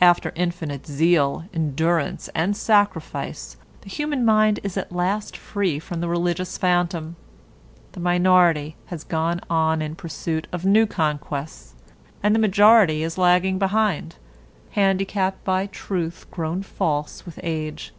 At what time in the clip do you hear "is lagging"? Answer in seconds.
13.04-13.60